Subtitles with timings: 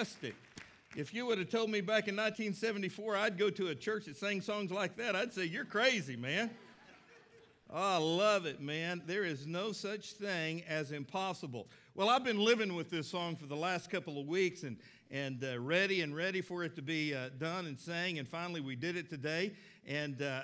[0.00, 0.34] fantastic.
[0.96, 4.16] If you would have told me back in 1974 I'd go to a church that
[4.16, 6.48] sang songs like that, I'd say, You're crazy, man.
[7.68, 9.02] Oh, I love it, man.
[9.04, 11.68] There is no such thing as impossible.
[11.94, 14.78] Well, I've been living with this song for the last couple of weeks and,
[15.10, 18.62] and uh, ready and ready for it to be uh, done and sang, and finally
[18.62, 19.52] we did it today.
[19.86, 20.40] And uh,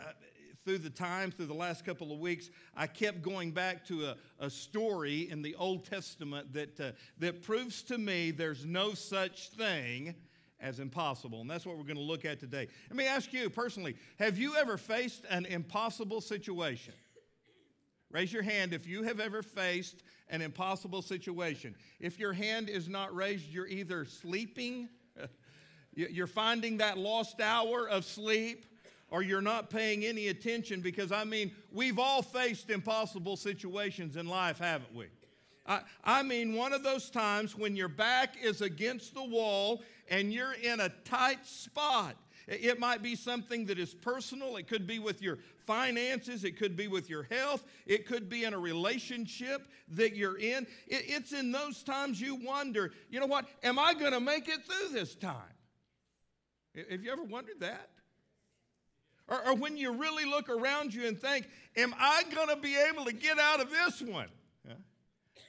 [0.66, 4.16] through the time, through the last couple of weeks, I kept going back to a,
[4.40, 6.90] a story in the Old Testament that, uh,
[7.20, 10.16] that proves to me there's no such thing
[10.58, 11.40] as impossible.
[11.40, 12.66] And that's what we're going to look at today.
[12.90, 16.94] Let me ask you personally have you ever faced an impossible situation?
[18.10, 21.76] Raise your hand if you have ever faced an impossible situation.
[22.00, 24.88] If your hand is not raised, you're either sleeping,
[25.94, 28.66] you're finding that lost hour of sleep,
[29.10, 34.26] or you're not paying any attention because, I mean, we've all faced impossible situations in
[34.26, 35.06] life, haven't we?
[35.66, 40.32] I, I mean, one of those times when your back is against the wall and
[40.32, 42.16] you're in a tight spot.
[42.48, 44.56] It might be something that is personal.
[44.56, 46.44] It could be with your finances.
[46.44, 47.64] It could be with your health.
[47.86, 50.68] It could be in a relationship that you're in.
[50.86, 53.46] It's in those times you wonder, you know what?
[53.64, 55.34] Am I going to make it through this time?
[56.88, 57.90] Have you ever wondered that?
[59.28, 62.76] Or, or when you really look around you and think, am I going to be
[62.76, 64.28] able to get out of this one?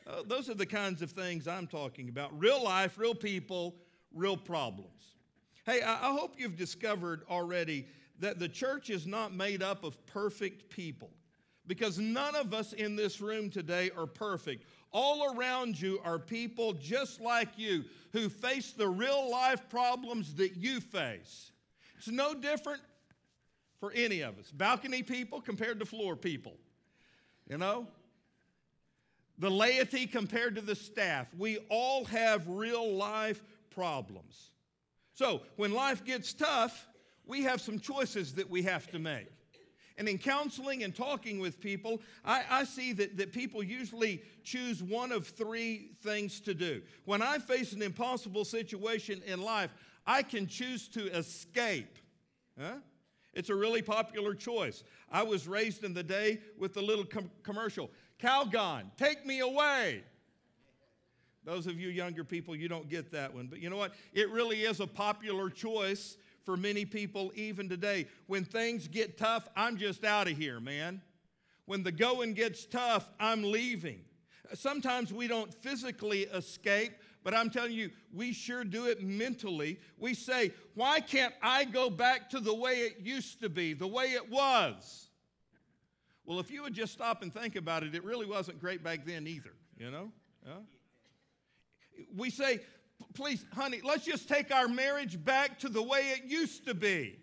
[0.08, 3.75] Uh, those are the kinds of things I'm talking about real life, real people,
[4.14, 5.16] real problems.
[5.66, 7.86] Hey, I, I hope you've discovered already
[8.19, 11.09] that the church is not made up of perfect people
[11.67, 14.64] because none of us in this room today are perfect.
[14.94, 20.56] All around you are people just like you who face the real life problems that
[20.56, 21.52] you face.
[21.97, 22.81] It's no different
[23.80, 24.52] for any of us.
[24.52, 26.53] Balcony people compared to floor people.
[27.50, 27.88] You know?
[29.39, 31.28] The laity compared to the staff.
[31.38, 34.52] We all have real life problems.
[35.14, 36.88] So, when life gets tough,
[37.25, 39.28] we have some choices that we have to make.
[39.97, 44.84] And in counseling and talking with people, I, I, see that, that people usually choose
[44.84, 46.84] one of three things to do.
[47.06, 49.72] When I face an impossible situation in life,
[50.06, 51.97] I can choose to escape.
[52.59, 52.75] Huh?
[53.38, 54.84] It's a really popular choice.
[55.12, 60.02] I was raised in the day with the little com- commercial Calgon, take me away.
[61.46, 63.46] Those of you younger people, you don't get that one.
[63.46, 63.94] But you know what?
[64.12, 68.08] It really is a popular choice for many people even today.
[68.26, 71.00] When things get tough, I'm just out of here, man.
[71.66, 74.02] When the going gets tough, I'm leaving.
[74.56, 76.94] Sometimes we don't physically escape,
[77.28, 79.82] but I'm telling you, we sure do it mentally.
[79.98, 83.86] We say, why can't I go back to the way it used to be, the
[83.86, 85.10] way it was?
[86.24, 89.06] Well, if you would just stop and think about it, it really wasn't great back
[89.06, 90.14] then either, you know?
[92.16, 92.62] We say,
[93.14, 97.20] please, honey, let's just take our marriage back to the way it used to be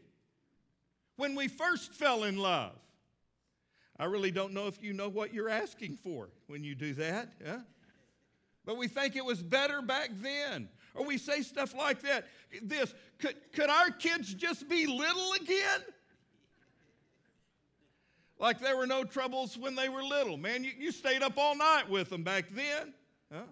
[1.17, 2.77] when we first fell in love.
[3.99, 7.33] I really don't know if you know what you're asking for when you do that.
[8.65, 10.69] But we think it was better back then.
[10.95, 12.27] Or we say stuff like that.
[12.63, 15.81] This, could, could our kids just be little again?
[18.39, 20.37] Like there were no troubles when they were little.
[20.37, 22.95] Man, you, you stayed up all night with them back then.
[23.33, 23.43] Huh?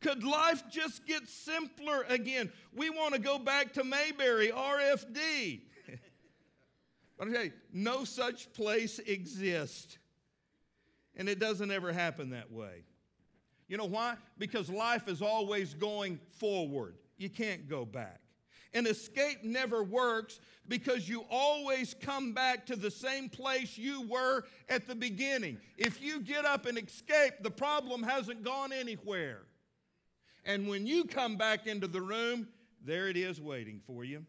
[0.00, 2.52] Could life just get simpler again?
[2.74, 5.62] We want to go back to Mayberry, RFD.
[7.18, 9.98] but I tell you, no such place exists.
[11.16, 12.84] And it doesn't ever happen that way.
[13.68, 14.16] You know why?
[14.38, 16.94] Because life is always going forward.
[17.18, 18.20] You can't go back.
[18.74, 24.44] And escape never works because you always come back to the same place you were
[24.68, 25.58] at the beginning.
[25.76, 29.42] If you get up and escape, the problem hasn't gone anywhere.
[30.44, 32.48] And when you come back into the room,
[32.84, 34.24] there it is waiting for you.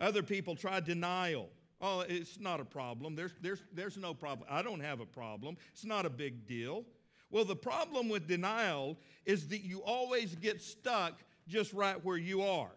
[0.00, 1.48] Other people try denial.
[1.80, 3.16] Oh, it's not a problem.
[3.16, 4.46] There's, there's, there's no problem.
[4.50, 5.56] I don't have a problem.
[5.72, 6.84] It's not a big deal.
[7.30, 11.14] Well, the problem with denial is that you always get stuck
[11.46, 12.70] just right where you are.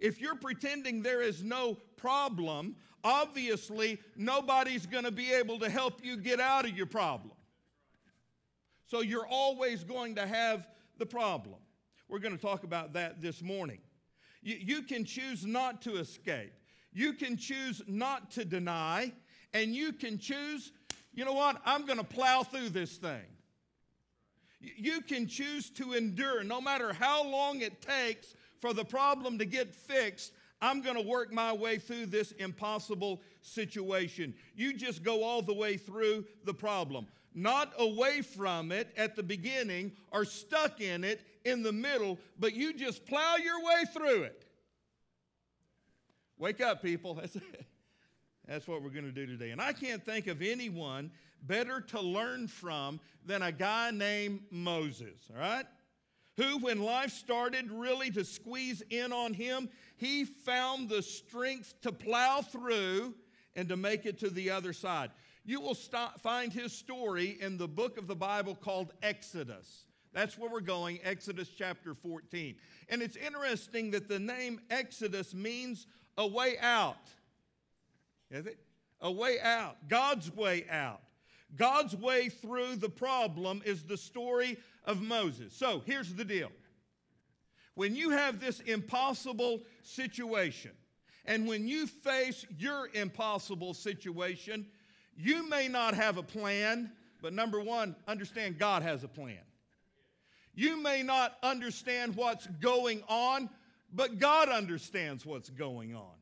[0.00, 2.74] If you're pretending there is no problem,
[3.04, 7.32] obviously nobody's going to be able to help you get out of your problem.
[8.86, 10.66] So you're always going to have
[10.98, 11.56] the problem.
[12.08, 13.78] We're going to talk about that this morning.
[14.42, 16.52] You, you can choose not to escape,
[16.92, 19.12] you can choose not to deny,
[19.54, 20.72] and you can choose,
[21.14, 23.22] you know what, I'm going to plow through this thing.
[24.62, 29.44] You can choose to endure no matter how long it takes for the problem to
[29.44, 30.32] get fixed.
[30.60, 34.34] I'm going to work my way through this impossible situation.
[34.54, 37.06] You just go all the way through the problem.
[37.34, 42.54] not away from it at the beginning or stuck in it in the middle, but
[42.54, 44.44] you just plow your way through it.
[46.38, 47.14] Wake up, people.
[47.20, 47.36] That's,
[48.46, 49.50] that's what we're going to do today.
[49.50, 51.10] And I can't think of anyone
[51.42, 55.66] better to learn from than a guy named Moses, all right?
[56.38, 61.92] Who, when life started really to squeeze in on him, he found the strength to
[61.92, 63.14] plow through
[63.54, 65.10] and to make it to the other side.
[65.44, 69.84] You will stop, find his story in the book of the Bible called Exodus.
[70.12, 72.54] That's where we're going, Exodus chapter 14.
[72.88, 75.86] And it's interesting that the name Exodus means
[76.16, 77.08] a way out.
[78.30, 78.58] Is it?
[79.00, 81.00] A way out, God's way out.
[81.56, 85.54] God's way through the problem is the story of Moses.
[85.54, 86.50] So here's the deal
[87.74, 90.72] when you have this impossible situation,
[91.24, 94.66] and when you face your impossible situation,
[95.16, 99.38] you may not have a plan, but number one, understand God has a plan.
[100.54, 103.48] You may not understand what's going on,
[103.92, 106.14] but God understands what's going on.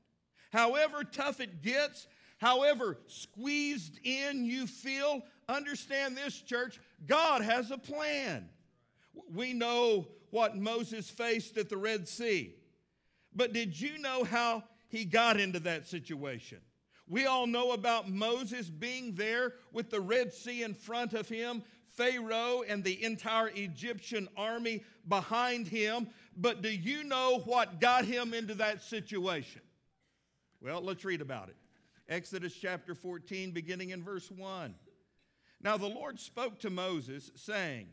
[0.53, 2.07] However tough it gets,
[2.41, 8.49] however squeezed in you feel, understand this, church God has a plan.
[9.33, 12.55] We know what Moses faced at the Red Sea,
[13.35, 16.59] but did you know how he got into that situation?
[17.09, 21.65] We all know about Moses being there with the Red Sea in front of him,
[21.89, 26.09] Pharaoh and the entire Egyptian army behind him.
[26.37, 29.61] But do you know what got him into that situation?
[30.61, 31.57] Well, let's read about it.
[32.11, 34.75] Exodus chapter 14, beginning in verse 1.
[35.63, 37.87] Now the Lord spoke to Moses, saying,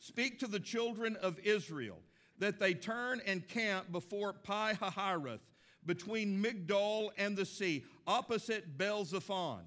[0.00, 1.98] Speak to the children of Israel
[2.40, 5.46] that they turn and camp before Pi Hahiroth
[5.86, 9.60] between Migdol and the sea, opposite Baal Zephon.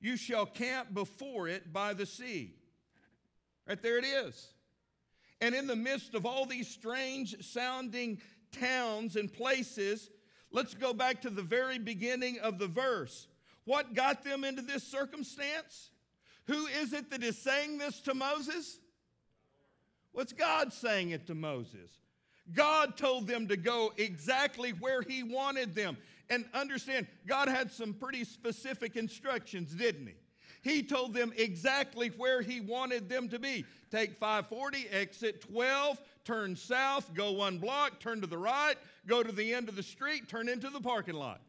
[0.00, 2.54] You shall camp before it by the sea.
[3.66, 4.52] Right there it is.
[5.40, 8.20] And in the midst of all these strange sounding
[8.52, 10.08] towns and places,
[10.52, 13.26] let's go back to the very beginning of the verse.
[13.70, 15.90] What got them into this circumstance?
[16.48, 18.80] Who is it that is saying this to Moses?
[20.10, 21.88] What's God saying it to Moses?
[22.52, 25.98] God told them to go exactly where He wanted them.
[26.28, 30.14] And understand, God had some pretty specific instructions, didn't He?
[30.68, 33.64] He told them exactly where He wanted them to be.
[33.92, 38.74] Take 540, exit 12, turn south, go one block, turn to the right,
[39.06, 41.40] go to the end of the street, turn into the parking lot.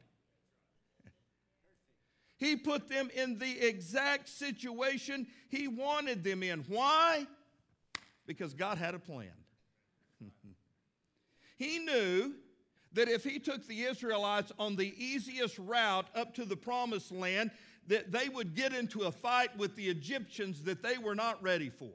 [2.41, 6.65] He put them in the exact situation He wanted them in.
[6.67, 7.27] Why?
[8.25, 9.31] Because God had a plan.
[11.57, 12.33] He knew
[12.93, 17.51] that if he took the Israelites on the easiest route up to the promised land,
[17.85, 21.69] that they would get into a fight with the Egyptians that they were not ready
[21.69, 21.91] for.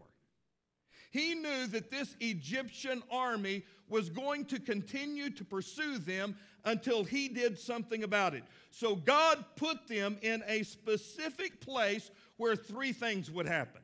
[1.10, 7.28] He knew that this Egyptian army was going to continue to pursue them until he
[7.28, 8.42] did something about it.
[8.70, 13.82] So God put them in a specific place where three things would happen.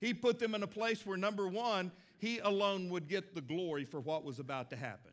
[0.00, 3.84] He put them in a place where, number one, he alone would get the glory
[3.84, 5.12] for what was about to happen.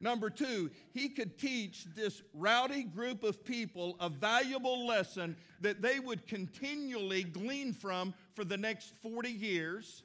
[0.00, 6.00] Number two, he could teach this rowdy group of people a valuable lesson that they
[6.00, 10.02] would continually glean from for the next 40 years.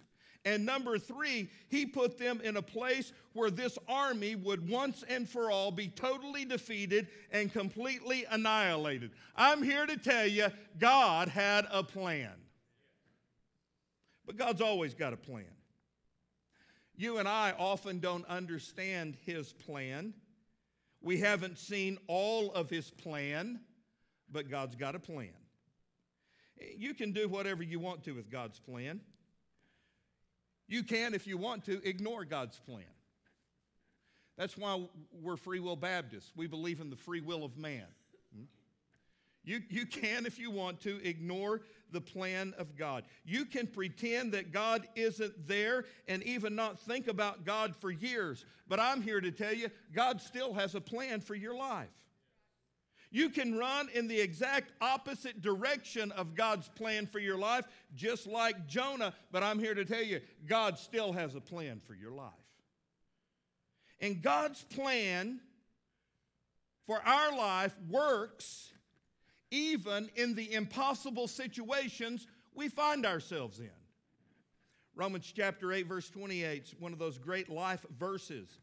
[0.50, 5.30] And number three, he put them in a place where this army would once and
[5.30, 9.12] for all be totally defeated and completely annihilated.
[9.36, 10.48] I'm here to tell you,
[10.80, 12.32] God had a plan.
[14.26, 15.46] But God's always got a plan.
[16.96, 20.16] You and I often don't understand his plan.
[21.00, 23.60] We haven't seen all of his plan,
[24.32, 25.30] but God's got a plan.
[26.76, 29.02] You can do whatever you want to with God's plan.
[30.70, 32.86] You can, if you want to, ignore God's plan.
[34.38, 34.88] That's why
[35.22, 36.32] we're Free Will Baptists.
[36.36, 37.86] We believe in the free will of man.
[39.44, 41.62] You, you can, if you want to, ignore
[41.92, 43.04] the plan of God.
[43.26, 48.46] You can pretend that God isn't there and even not think about God for years.
[48.68, 51.90] But I'm here to tell you, God still has a plan for your life.
[53.12, 58.28] You can run in the exact opposite direction of God's plan for your life, just
[58.28, 62.12] like Jonah, but I'm here to tell you, God still has a plan for your
[62.12, 62.34] life.
[64.00, 65.40] And God's plan
[66.86, 68.72] for our life works
[69.52, 73.70] even in the impossible situations we find ourselves in.
[74.96, 78.60] Romans chapter 8, verse 28 is one of those great life verses.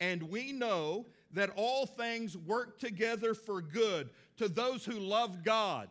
[0.00, 5.88] And we know that all things work together for good to those who love God,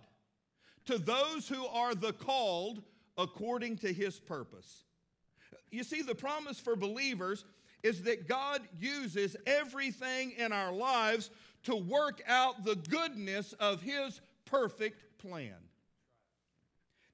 [0.86, 2.81] to those who are the called
[3.17, 4.83] according to his purpose.
[5.72, 7.45] You see, the promise for believers
[7.81, 11.29] is that God uses everything in our lives
[11.63, 15.55] to work out the goodness of his perfect plan.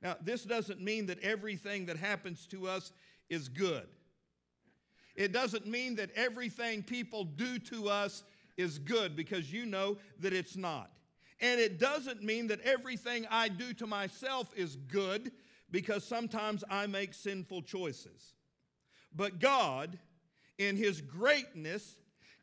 [0.01, 2.91] Now, this doesn't mean that everything that happens to us
[3.29, 3.87] is good.
[5.19, 8.23] It doesn't mean that everything people do to us
[8.55, 10.89] is good because you know that it's not.
[11.41, 15.33] And it doesn't mean that everything I do to myself is good
[15.71, 18.33] because sometimes I make sinful choices.
[19.13, 19.99] But God,
[20.57, 21.97] in His greatness,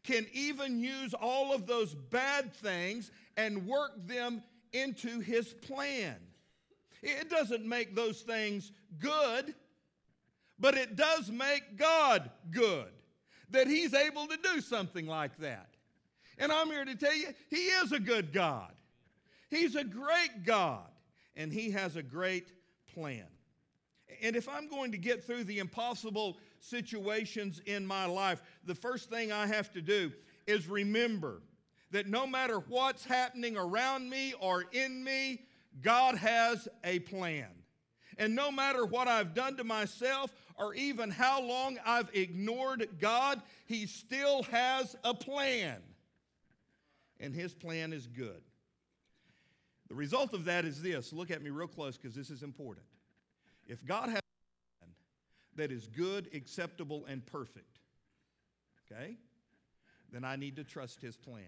[0.05, 4.43] can even use all of those bad things and work them
[4.75, 6.17] into His plan.
[7.03, 9.55] It doesn't make those things good,
[10.59, 12.89] but it does make God good
[13.51, 15.69] that He's able to do something like that.
[16.39, 18.73] And I'm here to tell you, He is a good God.
[19.49, 20.89] He's a great God,
[21.37, 22.53] and He has a great
[22.95, 23.27] plan.
[24.23, 29.11] And if I'm going to get through the impossible situations in my life, the first
[29.11, 30.13] thing I have to do
[30.47, 31.43] is remember
[31.91, 35.43] that no matter what's happening around me or in me,
[35.83, 37.47] God has a plan.
[38.19, 43.43] And no matter what I've done to myself or even how long I've ignored God,
[43.67, 45.81] He still has a plan.
[47.21, 48.43] And His plan is good.
[49.89, 52.87] The result of that is this look at me real close because this is important.
[53.67, 54.95] If God has a plan
[55.57, 57.81] that is good, acceptable, and perfect,
[58.91, 59.17] okay,
[60.13, 61.43] then I need to trust His plan.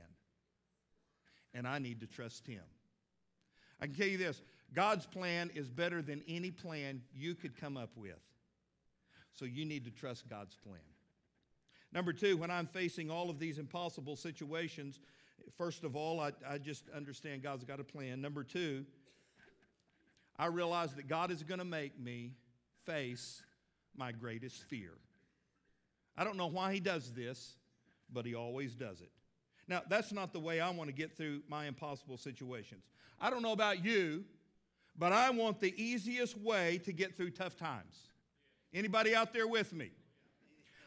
[1.55, 2.63] And I need to trust Him.
[3.81, 4.43] I can tell you this
[4.75, 8.21] God's plan is better than any plan you could come up with.
[9.39, 10.81] So you need to trust God's plan.
[11.93, 14.99] Number two, when I'm facing all of these impossible situations,
[15.57, 18.21] first of all, I, I just understand God's got a plan.
[18.21, 18.85] Number two,
[20.37, 22.33] I realize that God is going to make me
[22.85, 23.43] face
[23.97, 24.91] my greatest fear.
[26.17, 27.55] I don't know why He does this,
[28.13, 29.11] but He always does it.
[29.69, 32.83] Now, that's not the way I want to get through my impossible situations.
[33.21, 34.25] I don't know about you,
[34.99, 38.09] but I want the easiest way to get through tough times.
[38.73, 39.91] Anybody out there with me?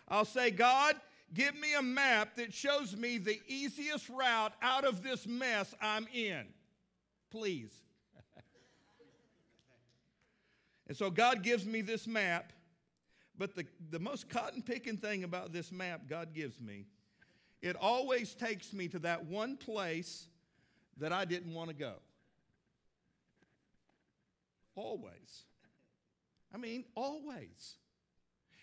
[0.08, 0.96] I'll say, God,
[1.34, 6.08] give me a map that shows me the easiest route out of this mess I'm
[6.14, 6.46] in.
[7.32, 7.72] Please.
[10.88, 12.52] and so God gives me this map,
[13.38, 16.86] but the, the most cotton picking thing about this map God gives me
[17.62, 20.28] it always takes me to that one place
[20.98, 21.94] that I didn't want to go.
[24.76, 25.46] Always.
[26.54, 27.76] I mean, always.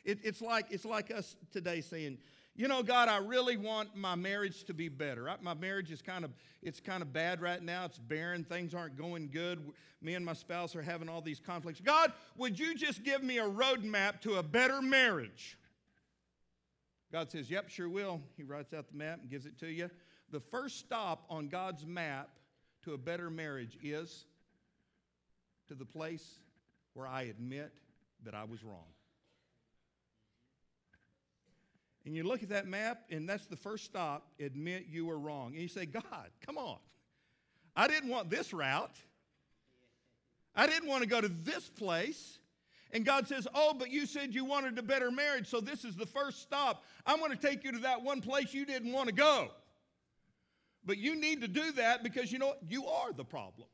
[0.04, 2.18] It, it's, like, it's like us today saying,
[2.59, 5.30] you know, God, I really want my marriage to be better.
[5.30, 7.85] I, my marriage is kind of, it's kind of bad right now.
[7.85, 8.42] It's barren.
[8.42, 9.61] Things aren't going good.
[10.02, 11.80] Me and my spouse are having all these conflicts.
[11.80, 15.57] God, would you just give me a roadmap to a better marriage?
[17.12, 18.21] God says, Yep, sure will.
[18.37, 19.88] He writes out the map and gives it to you.
[20.30, 22.28] The first stop on God's map
[22.83, 24.25] to a better marriage is
[25.68, 26.40] to the place
[26.98, 27.72] where I admit
[28.24, 28.88] that I was wrong.
[32.04, 35.52] And you look at that map, and that's the first stop admit you were wrong.
[35.52, 36.02] And you say, God,
[36.44, 36.78] come on.
[37.76, 38.96] I didn't want this route.
[40.56, 42.40] I didn't want to go to this place.
[42.90, 45.94] And God says, Oh, but you said you wanted a better marriage, so this is
[45.94, 46.82] the first stop.
[47.06, 49.50] I'm going to take you to that one place you didn't want to go.
[50.84, 52.60] But you need to do that because you know what?
[52.68, 53.68] You are the problem.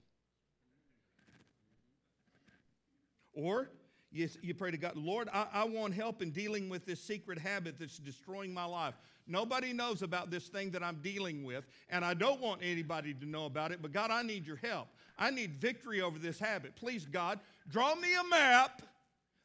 [3.34, 3.68] Or
[4.14, 7.38] you, you pray to God, Lord, I, I want help in dealing with this secret
[7.38, 8.94] habit that's destroying my life.
[9.26, 13.26] Nobody knows about this thing that I'm dealing with, and I don't want anybody to
[13.26, 14.88] know about it, but God, I need your help.
[15.18, 16.76] I need victory over this habit.
[16.76, 18.82] Please, God, draw me a map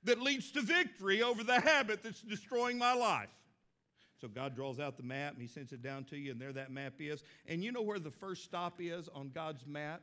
[0.03, 3.29] that leads to victory over the habit that's destroying my life.
[4.19, 6.53] So God draws out the map and He sends it down to you, and there
[6.53, 7.24] that map is.
[7.48, 10.01] And you know where the first stop is on God's map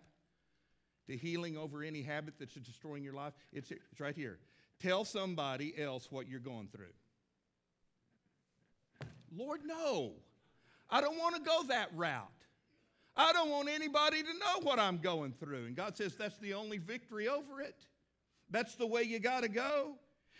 [1.07, 3.33] to healing over any habit that's destroying your life?
[3.53, 4.39] It's, it's right here.
[4.81, 6.93] Tell somebody else what you're going through.
[9.35, 10.13] Lord, no.
[10.91, 12.29] I don't want to go that route.
[13.17, 15.67] I don't want anybody to know what I'm going through.
[15.67, 17.87] And God says that's the only victory over it.
[18.51, 19.95] That's the way you got to go.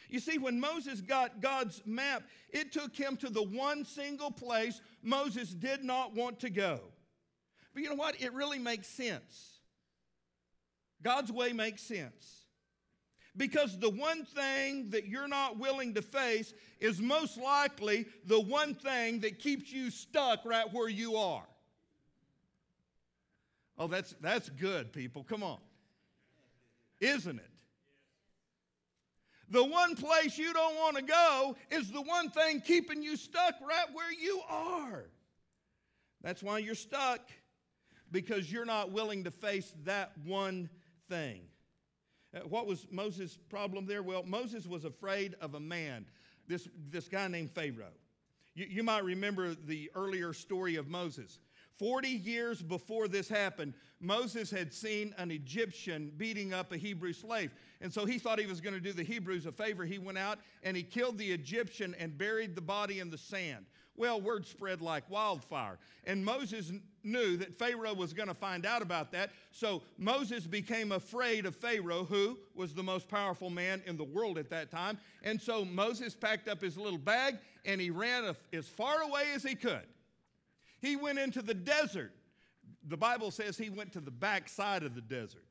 [0.09, 4.81] You see, when Moses got God's map, it took him to the one single place
[5.03, 6.81] Moses did not want to go.
[7.75, 8.21] But you know what?
[8.21, 9.56] It really makes sense.
[11.03, 12.45] God's way makes sense.
[13.37, 18.75] Because the one thing that you're not willing to face is most likely the one
[18.75, 21.47] thing that keeps you stuck right where you are.
[23.79, 25.23] Oh, that's, that's good, people.
[25.23, 25.59] Come on.
[27.01, 27.51] isn't it?
[29.49, 33.55] The one place you don't want to go is the one thing keeping you stuck
[33.61, 35.05] right where you are.
[36.23, 37.21] That's why you're stuck,
[38.11, 40.69] because you're not willing to face that one
[41.09, 41.43] thing.
[42.35, 44.03] Uh, what was Moses' problem there?
[44.03, 46.07] Well, Moses was afraid of a man,
[46.49, 47.93] this, this guy named Pharaoh.
[48.55, 51.39] You, you might remember the earlier story of Moses.
[51.79, 57.51] 40 years before this happened, Moses had seen an Egyptian beating up a Hebrew slave.
[57.83, 59.85] And so he thought he was going to do the Hebrews a favor.
[59.85, 63.67] He went out and he killed the Egyptian and buried the body in the sand.
[63.97, 65.79] Well, word spread like wildfire.
[66.05, 66.71] And Moses
[67.03, 69.31] knew that Pharaoh was going to find out about that.
[69.53, 74.39] So Moses became afraid of Pharaoh, who was the most powerful man in the world
[74.39, 74.99] at that time.
[75.23, 79.43] And so Moses packed up his little bag and he ran as far away as
[79.43, 79.87] he could.
[80.81, 82.13] He went into the desert.
[82.89, 85.45] The Bible says he went to the backside of the desert.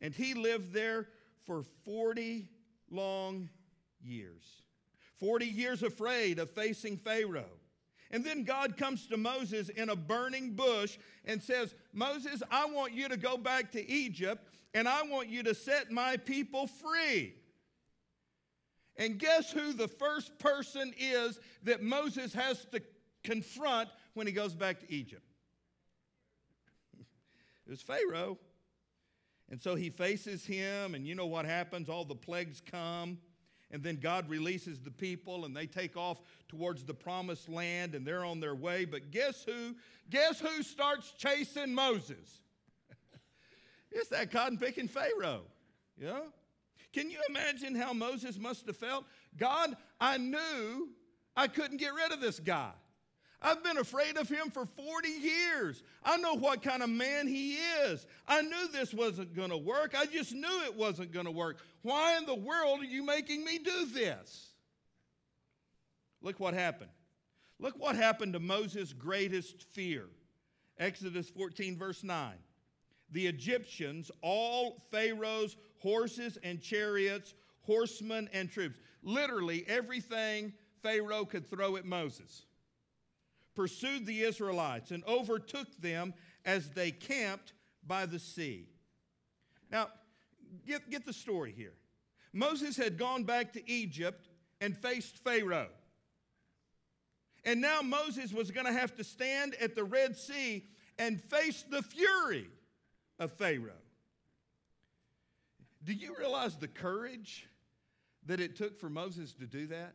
[0.00, 1.08] And he lived there
[1.44, 2.48] for 40
[2.90, 3.48] long
[4.02, 4.44] years.
[5.20, 7.58] 40 years afraid of facing Pharaoh.
[8.10, 12.94] And then God comes to Moses in a burning bush and says, Moses, I want
[12.94, 17.34] you to go back to Egypt and I want you to set my people free.
[18.96, 22.82] And guess who the first person is that Moses has to
[23.22, 25.22] confront when he goes back to Egypt?
[27.66, 28.38] It was Pharaoh.
[29.50, 31.88] And so he faces him, and you know what happens?
[31.88, 33.18] All the plagues come.
[33.70, 38.06] And then God releases the people and they take off towards the promised land and
[38.06, 38.86] they're on their way.
[38.86, 39.74] But guess who?
[40.08, 42.40] Guess who starts chasing Moses?
[43.92, 45.42] it's that cotton picking Pharaoh.
[46.00, 46.20] Yeah?
[46.92, 49.04] Can you imagine how Moses must have felt?
[49.36, 50.88] God, I knew
[51.36, 52.72] I couldn't get rid of this guy.
[53.40, 55.82] I've been afraid of him for 40 years.
[56.02, 58.04] I know what kind of man he is.
[58.26, 59.94] I knew this wasn't going to work.
[59.96, 61.58] I just knew it wasn't going to work.
[61.82, 64.48] Why in the world are you making me do this?
[66.20, 66.90] Look what happened.
[67.60, 70.06] Look what happened to Moses' greatest fear.
[70.76, 72.34] Exodus 14, verse 9.
[73.10, 81.76] The Egyptians, all Pharaoh's horses and chariots, horsemen and troops, literally everything Pharaoh could throw
[81.76, 82.46] at Moses
[83.58, 88.68] pursued the Israelites and overtook them as they camped by the sea.
[89.68, 89.88] Now,
[90.64, 91.72] get, get the story here.
[92.32, 94.28] Moses had gone back to Egypt
[94.60, 95.70] and faced Pharaoh.
[97.42, 100.64] And now Moses was going to have to stand at the Red Sea
[100.96, 102.46] and face the fury
[103.18, 103.82] of Pharaoh.
[105.82, 107.48] Do you realize the courage
[108.24, 109.94] that it took for Moses to do that?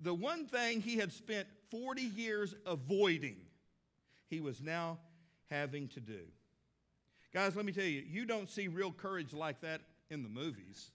[0.00, 3.36] The one thing he had spent 40 years avoiding,
[4.28, 4.98] he was now
[5.48, 6.20] having to do.
[7.32, 9.80] Guys, let me tell you, you don't see real courage like that
[10.10, 10.90] in the movies.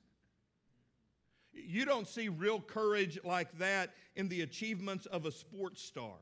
[1.54, 6.16] You don't see real courage like that in the achievements of a sports star.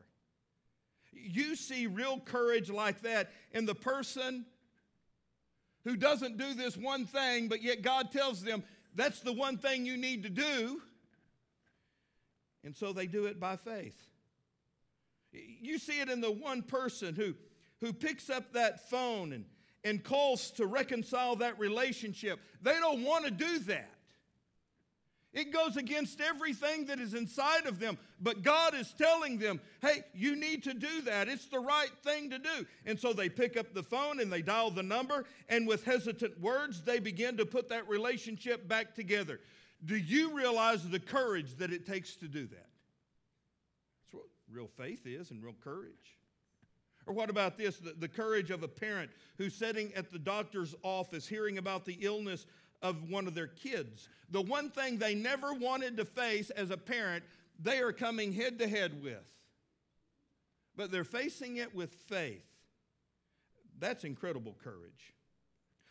[1.12, 4.46] You see real courage like that in the person
[5.84, 8.64] who doesn't do this one thing, but yet God tells them
[8.96, 10.82] that's the one thing you need to do.
[12.64, 13.98] And so they do it by faith.
[15.34, 17.34] You see it in the one person who,
[17.80, 19.46] who picks up that phone and,
[19.84, 22.40] and calls to reconcile that relationship.
[22.62, 23.90] They don't want to do that.
[25.34, 27.98] It goes against everything that is inside of them.
[28.22, 31.28] But God is telling them, hey, you need to do that.
[31.28, 32.68] It's the right thing to do.
[32.86, 36.40] And so they pick up the phone and they dial the number, and with hesitant
[36.40, 39.40] words, they begin to put that relationship back together.
[39.84, 42.68] Do you realize the courage that it takes to do that?
[44.54, 46.18] Real faith is and real courage.
[47.08, 47.78] Or what about this?
[47.78, 51.98] The, the, courage of a parent who's sitting at the doctor's office hearing about the
[52.02, 52.46] illness
[52.82, 54.10] of one of their kids.
[54.30, 57.24] The one thing they never wanted to face as a parent,
[57.60, 59.26] they are coming head to head with.
[60.76, 62.46] But they're facing it with faith.
[63.80, 65.14] That's incredible courage.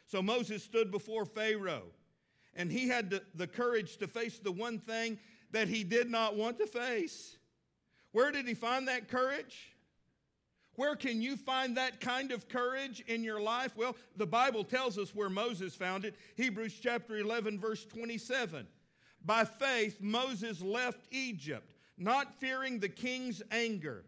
[0.07, 1.91] So Moses stood before Pharaoh
[2.55, 5.19] and he had the, the courage to face the one thing
[5.51, 7.37] that he did not want to face.
[8.13, 9.75] Where did he find that courage?
[10.77, 13.77] Where can you find that kind of courage in your life?
[13.77, 16.15] Well, the Bible tells us where Moses found it.
[16.37, 18.67] Hebrews chapter 11, verse 27.
[19.25, 24.05] By faith, Moses left Egypt, not fearing the king's anger,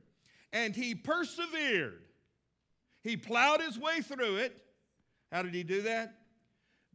[0.53, 2.03] and he persevered.
[3.03, 4.57] He plowed his way through it.
[5.31, 6.15] How did he do that?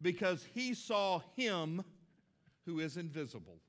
[0.02, 1.84] because he saw him
[2.66, 3.60] who is invisible.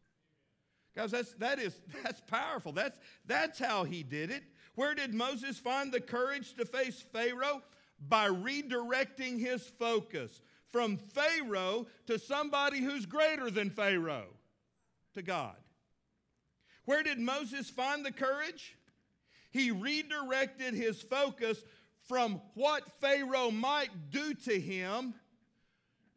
[1.00, 2.72] Guys, that's, that is, that's powerful.
[2.72, 4.42] That's, that's how he did it.
[4.74, 7.62] Where did Moses find the courage to face Pharaoh?
[8.06, 14.28] By redirecting his focus from Pharaoh to somebody who's greater than Pharaoh,
[15.14, 15.56] to God.
[16.84, 18.76] Where did Moses find the courage?
[19.52, 21.62] He redirected his focus
[22.08, 25.14] from what Pharaoh might do to him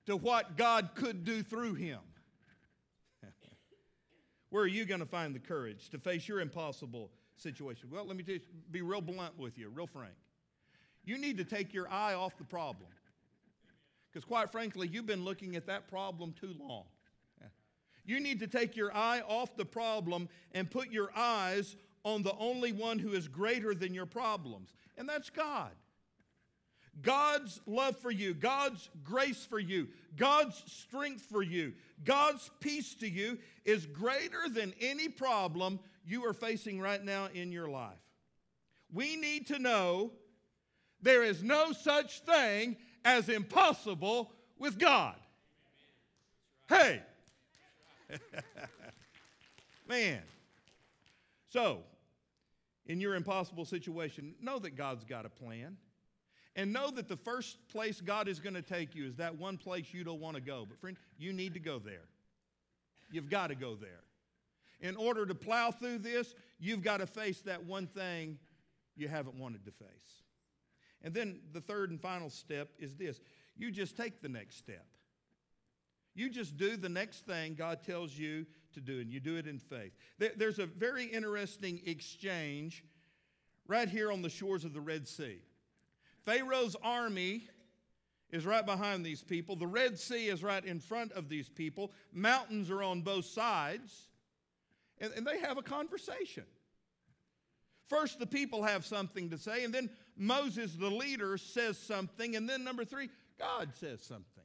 [0.08, 2.00] to what God could do through him.
[4.54, 7.90] Where are you going to find the courage to face your impossible situation?
[7.92, 10.14] Well, let me just be real blunt with you, real frank.
[11.04, 12.92] You need to take your eye off the problem.
[14.12, 16.84] Because, quite frankly, you've been looking at that problem too long.
[18.06, 22.36] You need to take your eye off the problem and put your eyes on the
[22.38, 25.72] only one who is greater than your problems, and that's God.
[27.02, 33.10] God's love for you, God's grace for you, God's strength for you, God's peace to
[33.10, 37.98] you is greater than any problem you are facing right now in your life.
[38.92, 40.12] We need to know
[41.02, 45.16] there is no such thing as impossible with God.
[46.70, 47.02] Hey!
[49.88, 50.22] Man.
[51.50, 51.80] So,
[52.86, 55.78] in your impossible situation, know that God's got a plan.
[56.56, 59.58] And know that the first place God is going to take you is that one
[59.58, 60.66] place you don't want to go.
[60.70, 62.06] But, friend, you need to go there.
[63.12, 64.02] You've got to go there.
[64.82, 68.38] In order to plow through this, you've got to face that one thing
[68.96, 70.24] you haven't wanted to face.
[71.04, 73.20] And then the third and final step is this
[73.56, 74.86] you just take the next step.
[76.16, 79.48] You just do the next thing God tells you to do, and you do it
[79.48, 79.94] in faith.
[80.18, 82.84] There's a very interesting exchange
[83.68, 85.40] right here on the shores of the Red Sea.
[86.26, 87.48] Pharaoh's army
[88.32, 91.92] is right behind these people, the Red Sea is right in front of these people,
[92.12, 94.08] mountains are on both sides,
[95.00, 96.44] and, and they have a conversation.
[97.90, 102.50] First, the people have something to say, and then Moses, the leader, says something, and
[102.50, 104.44] then number three, God says something.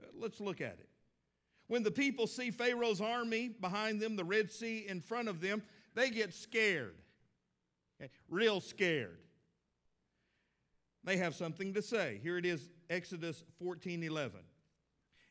[0.00, 0.88] Uh, let's look at it.
[1.66, 5.62] When the people see Pharaoh's army behind them, the Red Sea in front of them,
[5.94, 6.94] they get scared.
[8.30, 9.18] Real scared.
[11.04, 12.20] They have something to say.
[12.22, 14.40] Here it is, Exodus 14 11.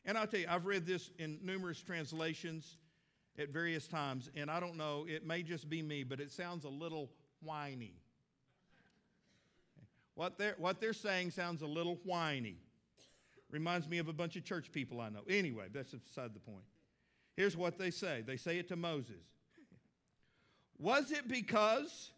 [0.04, 2.78] And I'll tell you, I've read this in numerous translations
[3.38, 6.64] at various times, and I don't know, it may just be me, but it sounds
[6.64, 7.94] a little whiny.
[10.14, 12.56] What they're, what they're saying sounds a little whiny.
[13.50, 15.20] Reminds me of a bunch of church people I know.
[15.28, 16.64] Anyway, that's beside the point.
[17.36, 19.22] Here's what they say they say it to Moses
[20.78, 22.10] Was it because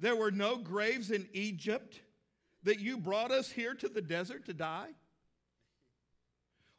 [0.00, 2.00] there were no graves in Egypt
[2.64, 4.90] that you brought us here to the desert to die?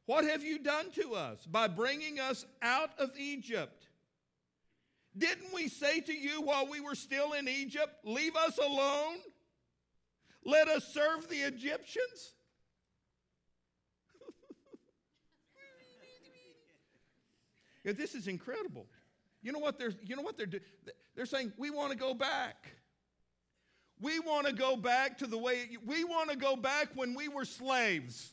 [0.05, 3.85] What have you done to us by bringing us out of Egypt?
[5.17, 9.17] Didn't we say to you while we were still in Egypt, Leave us alone?
[10.43, 12.33] Let us serve the Egyptians?
[17.83, 18.87] this is incredible.
[19.41, 20.63] You know what they're, you know what they're doing?
[21.15, 22.71] They're saying, We want to go back.
[24.01, 27.27] We want to go back to the way, we want to go back when we
[27.27, 28.31] were slaves.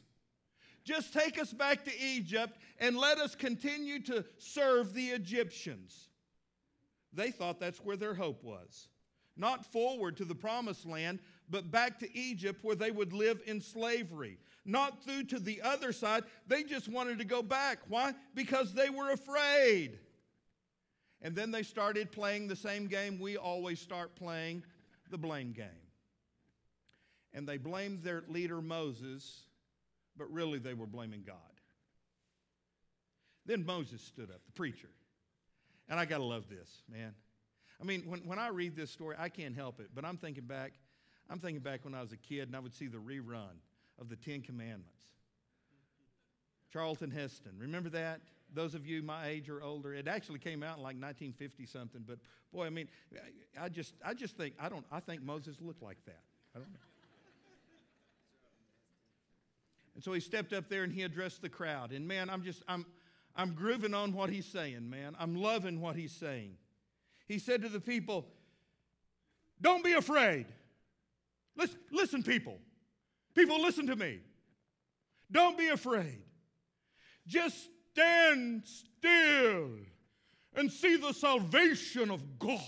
[0.84, 6.08] Just take us back to Egypt and let us continue to serve the Egyptians.
[7.12, 8.88] They thought that's where their hope was.
[9.36, 11.18] Not forward to the promised land,
[11.50, 14.38] but back to Egypt where they would live in slavery.
[14.64, 16.24] Not through to the other side.
[16.46, 17.78] They just wanted to go back.
[17.88, 18.14] Why?
[18.34, 19.98] Because they were afraid.
[21.22, 24.62] And then they started playing the same game we always start playing
[25.10, 25.66] the blame game.
[27.32, 29.46] And they blamed their leader Moses
[30.16, 31.36] but really they were blaming God.
[33.44, 34.88] Then Moses stood up, the preacher.
[35.88, 37.14] And I got to love this, man.
[37.80, 40.44] I mean, when, when I read this story, I can't help it, but I'm thinking
[40.44, 40.72] back,
[41.30, 43.60] I'm thinking back when I was a kid and I would see the rerun
[44.00, 45.02] of the Ten Commandments.
[46.72, 48.20] Charlton Heston, remember that?
[48.54, 52.04] Those of you my age or older, it actually came out in like 1950 something.
[52.06, 52.18] But
[52.52, 52.88] boy, I mean,
[53.60, 56.22] I just, I just think I don't, I think Moses looked like that.
[56.54, 56.78] I don't know.
[59.94, 61.90] And so he stepped up there and he addressed the crowd.
[61.90, 62.84] And man, I'm just, I'm,
[63.34, 65.16] I'm grooving on what he's saying, man.
[65.18, 66.56] I'm loving what he's saying.
[67.26, 68.26] He said to the people,
[69.60, 70.46] Don't be afraid.
[71.56, 72.58] Listen, listen, people.
[73.34, 74.20] People, listen to me.
[75.30, 76.22] Don't be afraid.
[77.26, 79.70] Just stand still
[80.54, 82.60] and see the salvation of God.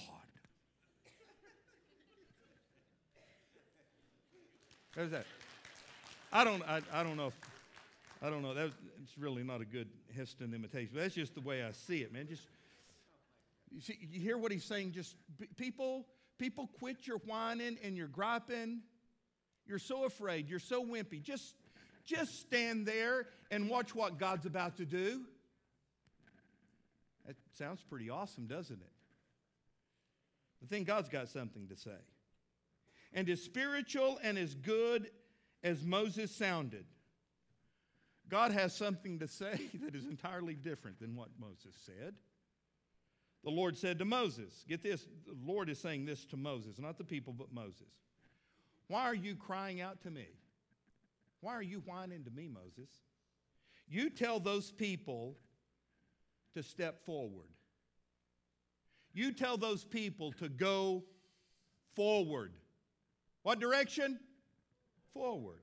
[4.96, 5.26] How's that?
[6.32, 7.34] I don't, I, I don't know if,
[8.22, 8.54] I don't know.
[8.54, 11.98] That, it's really not a good Heston imitation, but that's just the way I see
[11.98, 12.26] it, man.
[12.26, 12.42] Just,
[13.70, 14.92] you, see, you hear what he's saying?
[14.92, 15.14] Just
[15.56, 16.06] people,
[16.38, 18.80] people quit your whining and your griping.
[19.66, 20.48] You're so afraid.
[20.48, 21.22] You're so wimpy.
[21.22, 21.54] Just,
[22.08, 25.24] Just stand there and watch what God's about to do.
[27.26, 28.92] That sounds pretty awesome, doesn't it?
[30.58, 31.90] But then God's got something to say.
[33.12, 35.10] And as spiritual and as good
[35.62, 36.86] as Moses sounded,
[38.30, 42.14] God has something to say that is entirely different than what Moses said.
[43.44, 46.96] The Lord said to Moses, get this, the Lord is saying this to Moses, not
[46.96, 47.92] the people, but Moses.
[48.86, 50.26] Why are you crying out to me?
[51.40, 52.90] Why are you whining to me, Moses?
[53.88, 55.36] You tell those people
[56.54, 57.48] to step forward.
[59.12, 61.04] You tell those people to go
[61.94, 62.52] forward.
[63.42, 64.18] What direction?
[65.14, 65.62] Forward.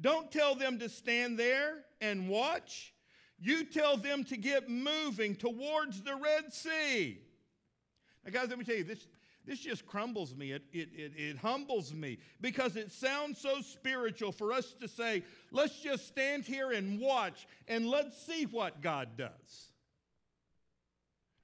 [0.00, 2.94] Don't tell them to stand there and watch.
[3.38, 7.18] You tell them to get moving towards the Red Sea.
[8.24, 9.06] Now, guys, let me tell you, this,
[9.46, 10.50] this just crumbles me.
[10.52, 15.22] It, it, it, it, humbles me because it sounds so spiritual for us to say,
[15.52, 19.70] let's just stand here and watch and let's see what God does.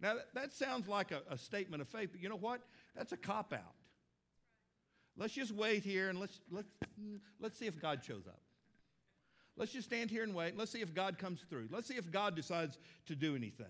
[0.01, 2.61] Now, that, that sounds like a, a statement of faith, but you know what?
[2.97, 3.75] That's a cop out.
[5.17, 6.69] Let's just wait here and let's, let's,
[7.38, 8.41] let's see if God shows up.
[9.57, 10.57] Let's just stand here and wait.
[10.57, 11.69] Let's see if God comes through.
[11.71, 13.67] Let's see if God decides to do anything.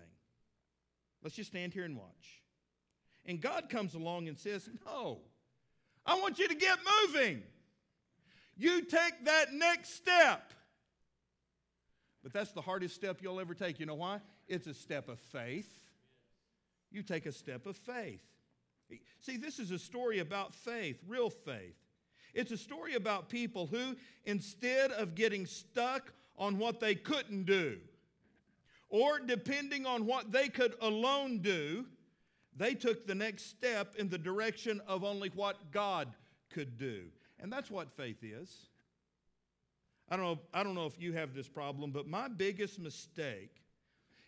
[1.21, 2.42] Let's just stand here and watch.
[3.25, 5.19] And God comes along and says, No,
[6.05, 7.43] I want you to get moving.
[8.55, 10.53] You take that next step.
[12.21, 13.79] But that's the hardest step you'll ever take.
[13.79, 14.19] You know why?
[14.47, 15.69] It's a step of faith.
[16.91, 18.21] You take a step of faith.
[19.19, 21.75] See, this is a story about faith, real faith.
[22.33, 27.77] It's a story about people who, instead of getting stuck on what they couldn't do,
[28.89, 31.85] or depending on what they could alone do,
[32.55, 36.13] they took the next step in the direction of only what God
[36.49, 37.05] could do.
[37.39, 38.67] And that's what faith is.
[40.09, 43.63] I don't know, I don't know if you have this problem, but my biggest mistake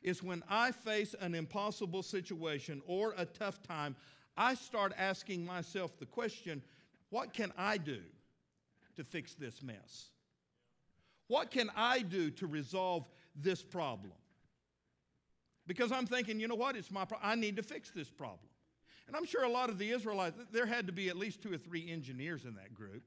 [0.02, 3.96] is when I face an impossible situation or a tough time,
[4.38, 6.62] I start asking myself the question
[7.10, 8.02] what can I do
[8.96, 10.10] to fix this mess?
[11.28, 14.14] What can I do to resolve this problem?
[15.68, 16.76] Because I'm thinking, you know what?
[16.76, 17.06] It's my.
[17.22, 18.50] I need to fix this problem.
[19.08, 21.54] And I'm sure a lot of the Israelites, there had to be at least two
[21.54, 23.04] or three engineers in that group.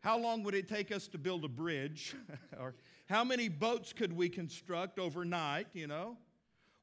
[0.00, 2.14] How long would it take us to build a bridge?
[2.58, 2.74] or
[3.06, 6.16] how many boats could we construct overnight, you know?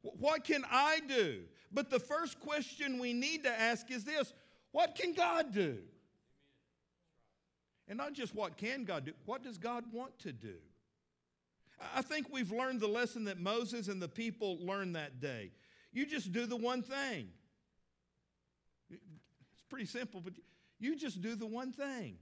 [0.02, 1.42] What can I do?
[1.72, 4.34] But the first question we need to ask is this
[4.72, 5.80] what can God do?
[7.88, 10.56] And not just what can God do, what does God want to do?
[11.96, 15.52] I think we've learned the lesson that Moses and the people learned that day.
[15.92, 17.30] You just do the one thing.
[18.90, 20.34] It's pretty simple, but
[20.80, 22.18] you just do the one thing.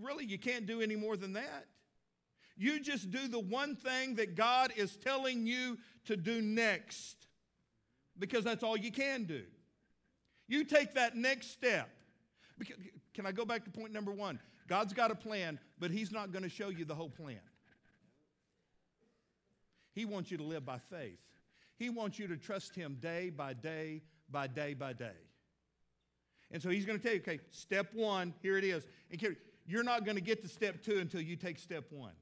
[0.00, 1.66] Really, you can't do any more than that.
[2.56, 7.28] You just do the one thing that God is telling you to do next
[8.18, 9.44] because that's all you can do.
[10.48, 11.88] You take that next step.
[13.14, 14.40] Can I go back to point number one?
[14.66, 17.40] God's got a plan, but He's not going to show you the whole plan.
[19.98, 21.18] He wants you to live by faith.
[21.76, 25.18] He wants you to trust Him day by day by day by day.
[26.52, 28.86] And so He's going to tell you, okay, step one, here it is.
[29.10, 32.12] And you're not going to get to step two until you take step one.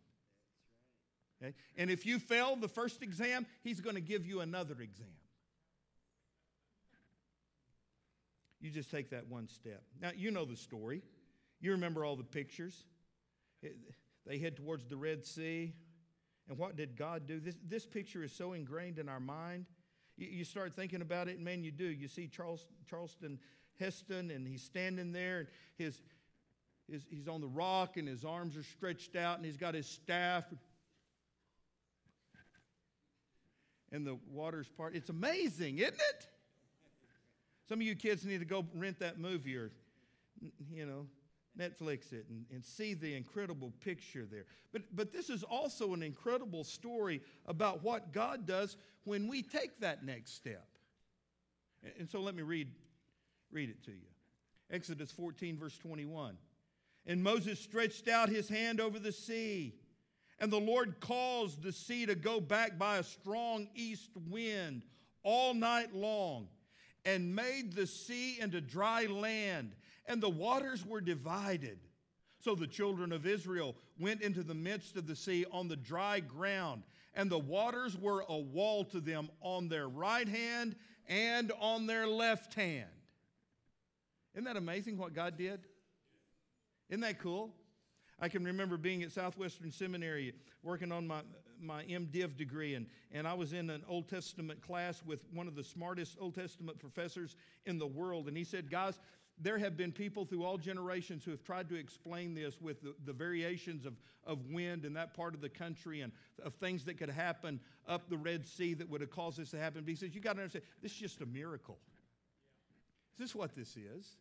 [1.43, 1.53] Okay?
[1.77, 5.13] And if you fail the first exam, He's going to give you another exam.
[8.59, 9.83] You just take that one step.
[10.01, 11.03] Now, you know the story.
[11.61, 12.87] You remember all the pictures.
[14.27, 15.75] They head towards the Red Sea.
[16.49, 17.41] And what did God do?
[17.41, 19.67] This, this picture is so ingrained in our mind.
[20.17, 21.85] You, you start thinking about it, and man, you do.
[21.85, 23.39] You see Charles, Charleston
[23.79, 26.01] Heston, and he's standing there, and his,
[26.91, 29.87] his, he's on the rock, and his arms are stretched out, and he's got his
[29.87, 30.45] staff.
[33.93, 34.95] And the water's part.
[34.95, 36.29] It's amazing, isn't it?
[37.69, 39.71] Some of you kids need to go rent that movie or,
[40.73, 41.07] you know,
[41.59, 44.45] Netflix it and, and see the incredible picture there.
[44.73, 49.81] But, but this is also an incredible story about what God does when we take
[49.81, 50.67] that next step.
[51.83, 52.69] And, and so let me read,
[53.51, 54.09] read it to you.
[54.71, 56.37] Exodus 14, verse 21.
[57.07, 59.75] And Moses stretched out his hand over the sea,
[60.41, 64.83] and the Lord caused the sea to go back by a strong east wind
[65.23, 66.49] all night long,
[67.05, 69.73] and made the sea into dry land
[70.07, 71.79] and the waters were divided.
[72.41, 76.21] So the children of Israel went into the midst of the sea on the dry
[76.21, 76.83] ground,
[77.15, 80.77] and the waters were a wall to them on their right hand
[81.09, 82.89] and on their left hand.
[84.35, 85.61] Isn't that amazing what God did?
[86.91, 87.55] Isn't that cool?
[88.21, 91.21] I can remember being at Southwestern Seminary working on my,
[91.61, 95.55] my MDiv degree, and, and I was in an Old Testament class with one of
[95.55, 98.29] the smartest Old Testament professors in the world.
[98.29, 98.99] And he said, Guys,
[99.39, 102.95] there have been people through all generations who have tried to explain this with the,
[103.05, 103.95] the, variations of,
[104.25, 108.09] of wind in that part of the country and of things that could happen up
[108.09, 109.83] the Red Sea that would have caused this to happen.
[109.83, 111.79] But he says, You got to understand, this is just a miracle.
[113.15, 114.17] Is this what this is?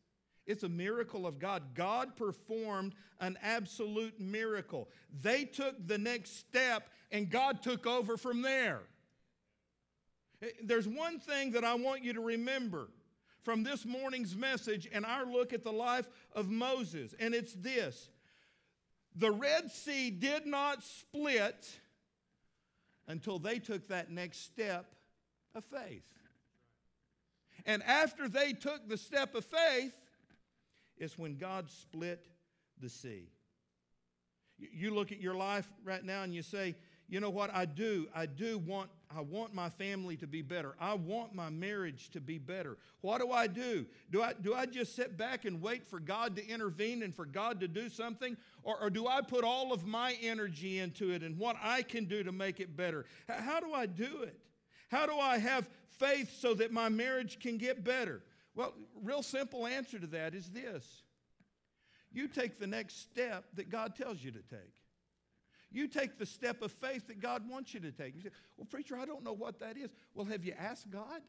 [0.45, 1.73] It's a miracle of God.
[1.73, 4.89] God performed an absolute miracle.
[5.21, 8.82] They took the next step and God took over from there.
[10.41, 12.89] Eh, there's one thing that I want you to remember
[13.45, 18.10] from this morning's message and our look at the life of Moses, and it's this
[19.15, 21.79] the Red Sea did not split
[23.08, 24.93] until they took that next step
[25.53, 26.03] of faith.
[27.65, 29.93] And after they took the step of faith,
[30.97, 32.25] is when God split
[32.81, 33.29] the sea.
[34.58, 36.75] You look at your life right now and you say,
[37.08, 38.08] you know what I do?
[38.15, 40.75] I do want I want my family to be better.
[40.79, 42.77] I want my marriage to be better.
[43.01, 43.85] What do I do?
[44.11, 47.25] Do I do I just sit back and wait for God to intervene and for
[47.25, 51.23] God to do something or, or do I put all of my energy into it
[51.23, 53.05] and what I can do to make it better?
[53.27, 54.39] How do I do it?
[54.89, 58.23] How do I have faith so that my marriage can get better?
[58.55, 61.03] Well, real simple answer to that is this.
[62.11, 64.84] You take the next step that God tells you to take.
[65.75, 68.15] You take the step of faith that God wants you to take.
[68.15, 69.89] You say, Well, preacher, I don't know what that is.
[70.13, 71.21] Well, have you asked God?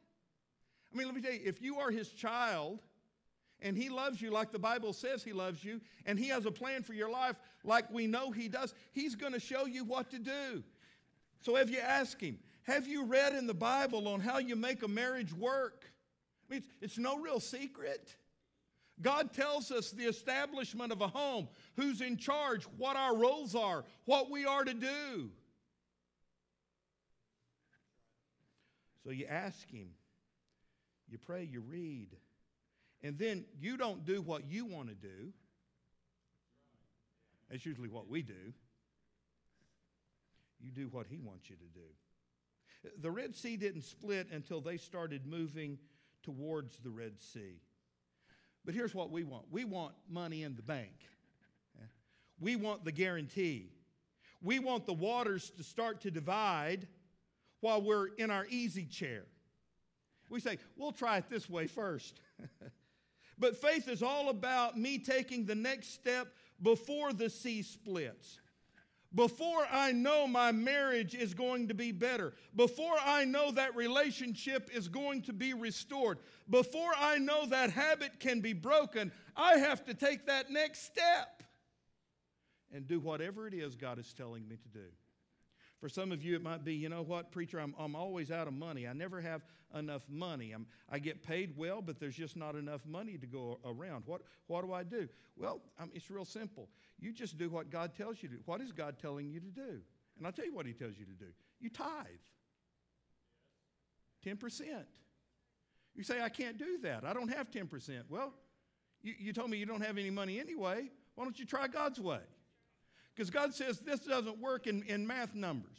[0.94, 2.80] I mean, let me tell you, if you are his child
[3.60, 6.52] and he loves you like the Bible says he loves you, and he has a
[6.52, 10.10] plan for your life like we know he does, he's going to show you what
[10.10, 10.62] to do.
[11.40, 12.38] So have you asked him?
[12.62, 15.90] Have you read in the Bible on how you make a marriage work?
[16.48, 18.14] I mean, it's, it's no real secret.
[19.02, 23.84] God tells us the establishment of a home, who's in charge, what our roles are,
[24.06, 25.30] what we are to do.
[29.04, 29.88] So you ask Him,
[31.08, 32.08] you pray, you read,
[33.02, 35.32] and then you don't do what you want to do.
[37.50, 38.52] That's usually what we do.
[40.58, 42.90] You do what He wants you to do.
[43.00, 45.78] The Red Sea didn't split until they started moving
[46.22, 47.60] towards the Red Sea.
[48.66, 50.92] But here's what we want we want money in the bank,
[52.38, 53.70] we want the guarantee.
[54.42, 56.86] We want the waters to start to divide
[57.60, 59.24] while we're in our easy chair.
[60.28, 62.20] We say, we'll try it this way first.
[63.38, 66.28] but faith is all about me taking the next step
[66.62, 68.38] before the sea splits
[69.16, 74.70] before I know my marriage is going to be better, before I know that relationship
[74.72, 76.18] is going to be restored,
[76.50, 81.42] before I know that habit can be broken, I have to take that next step
[82.72, 84.86] and do whatever it is God is telling me to do.
[85.80, 88.48] For some of you, it might be, you know what, preacher, I'm, I'm always out
[88.48, 88.86] of money.
[88.86, 89.42] I never have
[89.74, 90.52] enough money.
[90.52, 94.04] I'm, I get paid well, but there's just not enough money to go around.
[94.06, 95.08] What, what do I do?
[95.36, 96.68] Well, um, it's real simple.
[96.98, 98.40] You just do what God tells you to do.
[98.46, 99.80] What is God telling you to do?
[100.18, 101.30] And I'll tell you what He tells you to do.
[101.60, 102.06] You tithe
[104.24, 104.62] 10%.
[105.94, 107.04] You say, I can't do that.
[107.04, 108.02] I don't have 10%.
[108.08, 108.32] Well,
[109.02, 110.90] you, you told me you don't have any money anyway.
[111.14, 112.20] Why don't you try God's way?
[113.14, 115.78] Because God says this doesn't work in, in math numbers,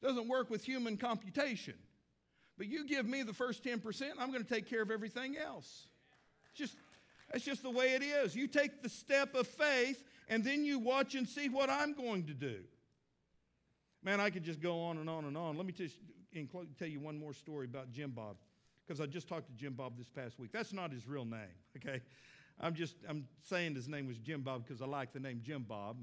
[0.00, 1.74] doesn't work with human computation.
[2.56, 5.86] But you give me the first 10%, I'm going to take care of everything else.
[6.54, 6.76] Just
[7.30, 8.34] that's just the way it is.
[8.34, 12.24] You take the step of faith and then you watch and see what I'm going
[12.26, 12.60] to do.
[14.02, 15.56] Man, I could just go on and on and on.
[15.56, 15.96] Let me just
[16.78, 18.36] tell you one more story about Jim Bob
[18.86, 20.52] because I just talked to Jim Bob this past week.
[20.52, 22.00] That's not his real name, okay?
[22.60, 25.64] I'm just I'm saying his name was Jim Bob because I like the name Jim
[25.68, 25.98] Bob.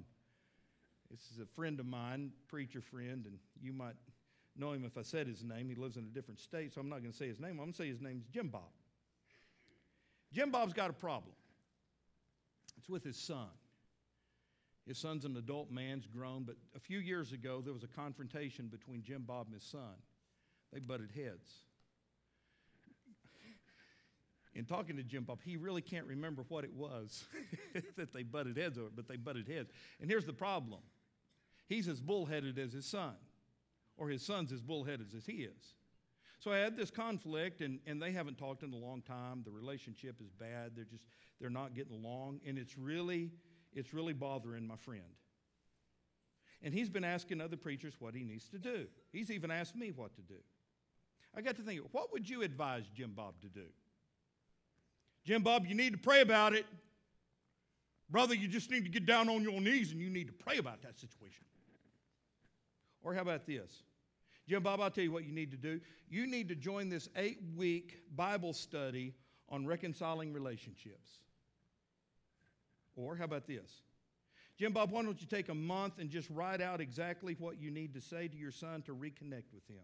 [1.09, 3.95] This is a friend of mine, preacher friend, and you might
[4.57, 5.69] know him if I said his name.
[5.69, 7.51] He lives in a different state, so I'm not going to say his name.
[7.51, 8.69] I'm going to say his name's Jim Bob.
[10.33, 11.33] Jim Bob's got a problem.
[12.77, 13.49] It's with his son.
[14.87, 18.67] His son's an adult man's grown, but a few years ago there was a confrontation
[18.67, 19.95] between Jim Bob and his son.
[20.71, 21.49] They butted heads.
[24.53, 27.25] In talking to Jim Bob, he really can't remember what it was
[27.97, 29.69] that they butted heads over, but they butted heads.
[29.99, 30.79] And here's the problem
[31.67, 33.15] he's as bullheaded as his son,
[33.97, 35.75] or his son's as bullheaded as he is.
[36.45, 39.41] So I had this conflict, and, and they haven't talked in a long time.
[39.43, 40.73] The relationship is bad.
[40.75, 41.03] They're just,
[41.41, 42.39] they're not getting along.
[42.45, 43.31] And it's really,
[43.73, 45.01] it's really bothering my friend.
[46.61, 48.85] And he's been asking other preachers what he needs to do.
[49.11, 50.35] He's even asked me what to do.
[51.35, 53.65] I got to think, what would you advise Jim Bob to do?
[55.23, 56.67] Jim Bob, you need to pray about it.
[58.11, 60.59] Brother, you just need to get down on your knees and you need to pray
[60.59, 61.43] about that situation.
[63.01, 63.81] Or how about this?
[64.47, 65.81] Jim Bob, I'll tell you what you need to do.
[66.07, 69.13] You need to join this eight week Bible study
[69.49, 71.19] on reconciling relationships.
[72.95, 73.81] Or how about this?
[74.57, 77.69] Jim Bob, why don't you take a month and just write out exactly what you
[77.69, 79.83] need to say to your son to reconnect with him?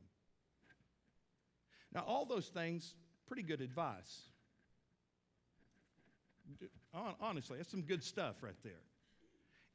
[1.93, 2.95] Now, all those things,
[3.27, 4.21] pretty good advice.
[7.21, 8.73] Honestly, that's some good stuff right there.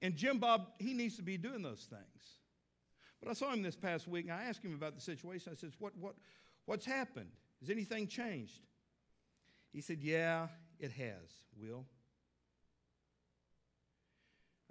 [0.01, 2.39] And Jim Bob, he needs to be doing those things.
[3.21, 5.53] But I saw him this past week and I asked him about the situation.
[5.53, 6.14] I said, what, what,
[6.67, 7.31] What's happened?
[7.61, 8.61] Has anything changed?
[9.73, 10.49] He said, Yeah,
[10.79, 11.87] it has, Will.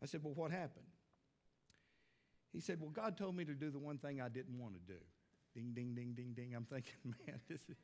[0.04, 0.86] I said, Well, what happened?
[2.54, 4.94] He said, Well, God told me to do the one thing I didn't want to
[4.94, 5.00] do.
[5.56, 6.54] Ding, ding, ding, ding, ding.
[6.54, 6.94] I'm thinking,
[7.28, 7.78] man, this is.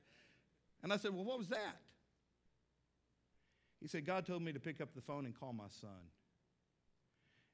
[0.83, 1.77] And I said, Well, what was that?
[3.79, 5.89] He said, God told me to pick up the phone and call my son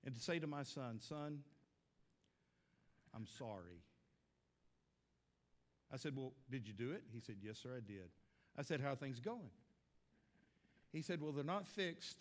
[0.05, 1.39] and to say to my son, Son,
[3.17, 3.81] I'm sorry.
[5.91, 7.01] I said, Well, did you do it?
[7.11, 8.11] He said, Yes, sir, I did.
[8.55, 9.49] I said, How things going?
[10.93, 12.19] He said, Well, they're not fixed,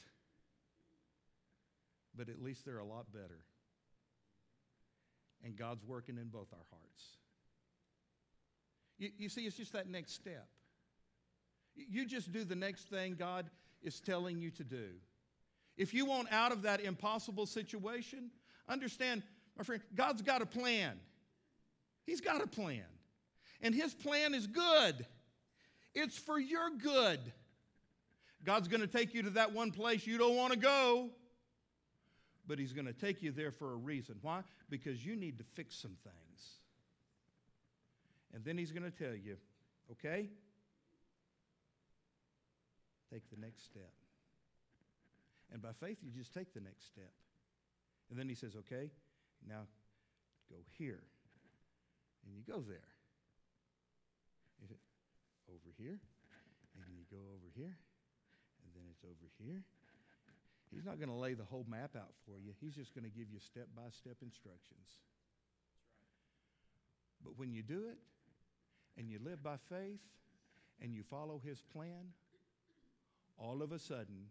[2.16, 3.44] but at least they're a lot better.
[5.44, 7.04] And God's working in both our hearts.
[8.98, 10.48] You, you see, it's just that next step.
[11.74, 13.50] You just do the next thing God
[13.82, 14.88] is telling you to do.
[15.76, 18.30] If you want out of that impossible situation,
[18.66, 19.22] understand,
[19.56, 20.98] my friend, God's got a plan.
[22.04, 22.84] He's got a plan.
[23.62, 25.06] And His plan is good,
[25.94, 27.20] it's for your good.
[28.44, 31.10] God's going to take you to that one place you don't want to go,
[32.46, 34.16] but He's going to take you there for a reason.
[34.22, 34.42] Why?
[34.70, 36.50] Because you need to fix some things.
[38.34, 39.36] And then He's going to tell you,
[39.92, 40.28] okay?
[43.12, 43.90] Take the next step.
[45.52, 47.10] And by faith, you just take the next step.
[48.10, 48.90] And then He says, okay,
[49.48, 49.66] now
[50.50, 51.02] go here.
[52.26, 52.90] And you go there.
[55.48, 55.98] Over here.
[56.74, 57.78] And you go over here.
[58.64, 59.62] And then it's over here.
[60.74, 62.52] He's not going to lay the whole map out for you.
[62.60, 65.00] He's just going to give you step by step instructions.
[67.22, 67.98] But when you do it
[68.98, 70.02] and you live by faith
[70.82, 72.12] and you follow his plan,
[73.38, 74.26] all of a sudden,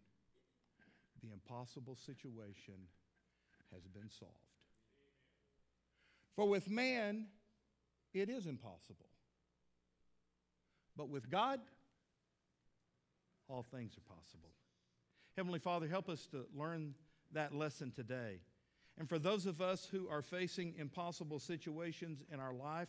[1.24, 2.76] the impossible situation
[3.74, 4.55] has been solved.
[6.36, 7.28] For with man,
[8.14, 9.10] it is impossible.
[10.98, 11.60] But with God,
[13.48, 14.50] all things are possible.
[15.36, 16.94] Heavenly Father, help us to learn
[17.34, 18.40] that lesson today.
[18.98, 22.88] And for those of us who are facing impossible situations in our life,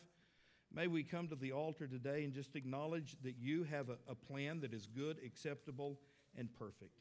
[0.73, 4.15] may we come to the altar today and just acknowledge that you have a, a
[4.15, 5.99] plan that is good, acceptable,
[6.37, 7.01] and perfect.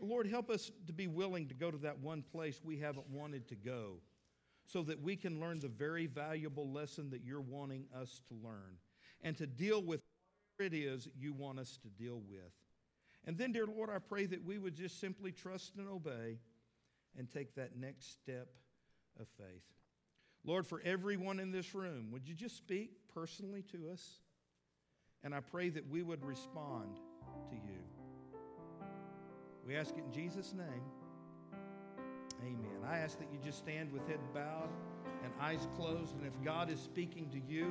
[0.00, 3.48] Lord, help us to be willing to go to that one place we haven't wanted
[3.48, 3.96] to go
[4.64, 8.78] so that we can learn the very valuable lesson that you're wanting us to learn
[9.22, 10.00] and to deal with
[10.56, 12.52] whatever it is you want us to deal with.
[13.26, 16.38] And then, dear Lord, I pray that we would just simply trust and obey
[17.16, 18.48] and take that next step
[19.18, 19.62] of faith.
[20.44, 24.20] Lord, for everyone in this room, would you just speak personally to us?
[25.22, 26.96] And I pray that we would respond
[27.48, 27.80] to you.
[29.66, 30.82] We ask it in Jesus' name.
[32.42, 32.88] Amen.
[32.88, 34.68] I ask that you just stand with head bowed
[35.22, 36.14] and eyes closed.
[36.16, 37.62] And if God is speaking to you,